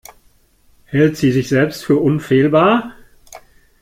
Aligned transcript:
Hält 0.85 1.17
sie 1.17 1.31
sich 1.31 1.47
selbst 1.47 1.85
für 1.85 1.97
unfehlbar? 1.97 2.95